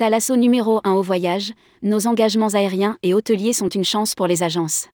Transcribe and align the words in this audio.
Thalasso 0.00 0.34
numéro 0.34 0.80
1 0.84 0.92
au 0.92 1.02
voyage, 1.02 1.52
nos 1.82 2.06
engagements 2.06 2.54
aériens 2.54 2.96
et 3.02 3.12
hôteliers 3.12 3.52
sont 3.52 3.68
une 3.68 3.84
chance 3.84 4.14
pour 4.14 4.26
les 4.26 4.42
agences. 4.42 4.88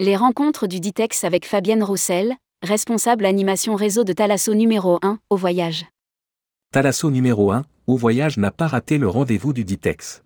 Les 0.00 0.16
rencontres 0.16 0.66
du 0.66 0.80
Ditex 0.80 1.22
avec 1.22 1.46
Fabienne 1.46 1.84
Roussel, 1.84 2.34
responsable 2.60 3.24
animation 3.24 3.76
réseau 3.76 4.02
de 4.02 4.12
Thalasso 4.12 4.52
numéro 4.52 4.98
1 5.02 5.20
au 5.30 5.36
voyage. 5.36 5.86
Thalasso 6.72 7.08
numéro 7.08 7.52
1 7.52 7.62
au 7.86 7.96
voyage 7.96 8.36
n'a 8.36 8.50
pas 8.50 8.66
raté 8.66 8.98
le 8.98 9.08
rendez-vous 9.08 9.52
du 9.52 9.62
Ditex. 9.62 10.24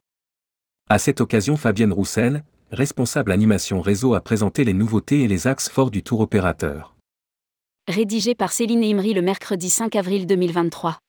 À 0.89 0.99
cette 0.99 1.21
occasion, 1.21 1.59
Fabienne 1.59 1.93
Roussel, 1.93 2.43
responsable 2.71 3.33
animation 3.33 3.83
réseau, 3.83 4.15
a 4.15 4.23
présenté 4.23 4.65
les 4.65 4.73
nouveautés 4.73 5.25
et 5.25 5.29
les 5.29 5.47
axes 5.47 5.69
forts 5.69 5.91
du 5.91 6.03
tour 6.03 6.21
opérateur. 6.21 6.97
Rédigé 7.87 8.35
par 8.35 8.53
Céline 8.53 8.83
Imri 8.83 9.13
le 9.13 9.21
mercredi 9.21 9.69
5 9.69 9.95
avril 9.95 10.27
2023. 10.27 11.01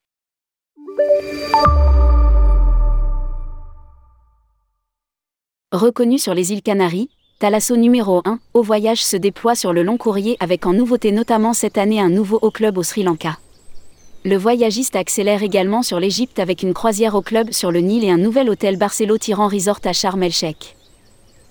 Reconnu 5.72 6.20
sur 6.20 6.34
les 6.34 6.52
îles 6.52 6.62
Canaries, 6.62 7.08
Thalasso 7.40 7.78
numéro 7.78 8.22
1, 8.26 8.40
au 8.54 8.62
voyage 8.62 9.06
se 9.06 9.16
déploie 9.16 9.56
sur 9.56 9.72
le 9.72 9.84
long 9.84 9.96
courrier 9.96 10.36
avec 10.42 10.66
en 10.66 10.74
nouveauté 10.74 11.14
notamment 11.14 11.54
cette 11.54 11.78
année 11.78 12.02
un 12.02 12.10
nouveau 12.10 12.40
haut 12.42 12.52
club 12.52 12.78
au 12.78 12.84
Sri 12.84 13.04
Lanka. 13.04 13.38
Le 14.26 14.36
voyagiste 14.36 14.98
accélère 14.98 15.44
également 15.44 15.82
sur 15.82 16.02
l'Égypte 16.02 16.40
avec 16.40 16.62
une 16.62 16.74
croisière 16.74 17.16
au 17.16 17.22
club 17.22 17.52
sur 17.54 17.72
le 17.72 17.80
Nil 17.80 18.04
et 18.04 18.12
un 18.12 18.18
nouvel 18.18 18.50
hôtel 18.50 18.76
Barcelo 18.76 19.18
Tyran 19.18 19.48
Resort 19.48 19.80
à 19.86 19.94
Sharm 19.94 20.22
el-Sheikh. 20.22 20.76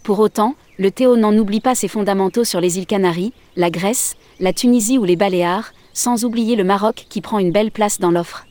Pour 0.03 0.19
autant, 0.19 0.55
le 0.77 0.91
Théo 0.91 1.17
n'en 1.17 1.35
oublie 1.35 1.61
pas 1.61 1.75
ses 1.75 1.89
fondamentaux 1.89 2.45
sur 2.45 2.61
les 2.61 2.77
îles 2.77 2.85
Canaries, 2.85 3.33
la 3.57 3.71
Grèce, 3.71 4.17
la 4.39 4.53
Tunisie 4.53 4.99
ou 4.99 5.05
les 5.05 5.17
Baléares, 5.17 5.73
sans 5.95 6.27
oublier 6.27 6.57
le 6.57 6.65
Maroc 6.65 7.07
qui 7.09 7.23
prend 7.23 7.39
une 7.39 7.53
belle 7.53 7.71
place 7.71 7.99
dans 7.99 8.11
l'offre. 8.11 8.45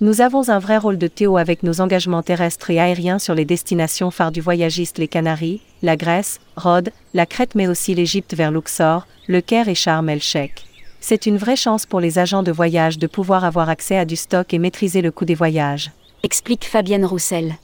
Nous 0.00 0.20
avons 0.20 0.48
un 0.48 0.60
vrai 0.60 0.78
rôle 0.78 0.96
de 0.96 1.08
Théo 1.08 1.38
avec 1.38 1.64
nos 1.64 1.80
engagements 1.80 2.22
terrestres 2.22 2.70
et 2.70 2.78
aériens 2.78 3.18
sur 3.18 3.34
les 3.34 3.44
destinations 3.44 4.12
phares 4.12 4.30
du 4.30 4.40
voyagiste 4.40 4.98
les 4.98 5.08
Canaries, 5.08 5.60
la 5.82 5.96
Grèce, 5.96 6.38
Rhodes, 6.56 6.90
la 7.14 7.26
Crète 7.26 7.56
mais 7.56 7.66
aussi 7.66 7.96
l'Égypte 7.96 8.34
vers 8.34 8.52
Luxor, 8.52 9.08
le 9.26 9.40
Caire 9.40 9.68
et 9.68 9.74
Sharm 9.74 10.08
el-Sheikh. 10.08 10.66
C'est 11.00 11.26
une 11.26 11.36
vraie 11.36 11.56
chance 11.56 11.84
pour 11.84 11.98
les 11.98 12.20
agents 12.20 12.44
de 12.44 12.52
voyage 12.52 13.00
de 13.00 13.08
pouvoir 13.08 13.44
avoir 13.44 13.68
accès 13.68 13.98
à 13.98 14.04
du 14.04 14.14
stock 14.14 14.54
et 14.54 14.60
maîtriser 14.60 15.02
le 15.02 15.10
coût 15.10 15.24
des 15.24 15.34
voyages. 15.34 15.90
Explique 16.22 16.64
Fabienne 16.64 17.04
Roussel. 17.04 17.56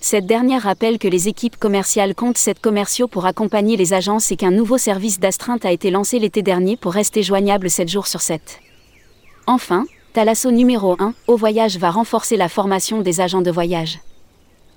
Cette 0.00 0.26
dernière 0.26 0.62
rappelle 0.62 0.98
que 0.98 1.06
les 1.06 1.28
équipes 1.28 1.56
commerciales 1.56 2.16
comptent 2.16 2.36
7 2.36 2.58
commerciaux 2.58 3.06
pour 3.06 3.26
accompagner 3.26 3.76
les 3.76 3.92
agences 3.92 4.32
et 4.32 4.36
qu'un 4.36 4.50
nouveau 4.50 4.76
service 4.76 5.20
d'astreinte 5.20 5.64
a 5.64 5.70
été 5.70 5.92
lancé 5.92 6.18
l'été 6.18 6.42
dernier 6.42 6.76
pour 6.76 6.92
rester 6.92 7.22
joignable 7.22 7.70
7 7.70 7.88
jours 7.88 8.08
sur 8.08 8.22
7. 8.22 8.58
Enfin, 9.46 9.84
Thalasso 10.14 10.52
numéro 10.52 10.94
1, 11.00 11.12
Au 11.26 11.34
Voyage 11.34 11.76
va 11.76 11.90
renforcer 11.90 12.36
la 12.36 12.48
formation 12.48 13.00
des 13.00 13.20
agents 13.20 13.42
de 13.42 13.50
voyage. 13.50 13.98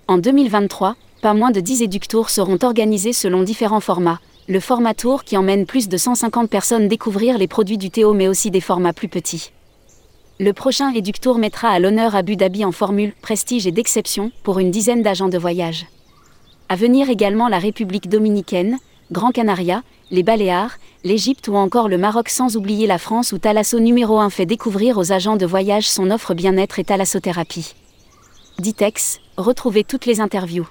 En 0.08 0.18
2023, 0.18 0.96
pas 1.22 1.36
moins 1.36 1.52
de 1.52 1.60
10 1.60 1.84
éductours 1.84 2.32
seront 2.32 2.58
organisés 2.64 3.14
selon 3.14 3.44
différents 3.44 3.80
formats. 3.80 4.20
Le 4.48 4.60
format 4.60 4.96
tour 4.96 5.24
qui 5.24 5.38
emmène 5.38 5.68
plus 5.68 5.90
de 5.90 5.96
150 5.96 6.50
personnes 6.50 6.88
découvrir 6.88 7.38
les 7.38 7.48
produits 7.48 7.78
du 7.78 7.92
Théo 7.92 8.16
mais 8.16 8.28
aussi 8.28 8.50
des 8.50 8.62
formats 8.62 8.94
plus 8.94 9.10
petits. 9.10 9.52
Le 10.40 10.54
prochain 10.54 10.92
éductour 10.92 11.38
mettra 11.38 11.70
à 11.70 11.78
l'honneur 11.78 12.16
Abu 12.16 12.36
Dhabi 12.36 12.66
en 12.66 12.72
formule 12.72 13.14
prestige 13.22 13.68
et 13.68 13.72
d'exception 13.72 14.32
pour 14.42 14.58
une 14.58 14.72
dizaine 14.72 15.04
d'agents 15.04 15.30
de 15.30 15.38
voyage. 15.38 15.86
À 16.68 16.76
venir 16.76 17.12
également 17.12 17.48
la 17.48 17.60
République 17.60 18.10
dominicaine, 18.10 18.80
Grand 19.12 19.32
Canaria, 19.32 19.84
les 20.12 20.24
Baléares, 20.24 20.80
l'Égypte 21.06 21.48
ou 21.48 21.56
encore 21.56 21.88
le 21.88 21.98
Maroc 21.98 22.28
sans 22.28 22.58
oublier 22.58 22.88
la 22.88 22.98
France 22.98 23.32
où 23.32 23.38
Thalasso 23.38 23.80
numéro 23.80 24.20
1 24.20 24.30
fait 24.30 24.46
découvrir 24.46 24.98
aux 24.98 25.14
agents 25.14 25.38
de 25.38 25.46
voyage 25.46 25.90
son 25.90 26.12
offre 26.12 26.34
bien-être 26.34 26.78
et 26.80 26.84
thalassothérapie. 26.84 27.74
Ditex, 28.60 29.20
retrouvez 29.38 29.86
toutes 29.86 30.06
les 30.06 30.20
interviews. 30.20 30.68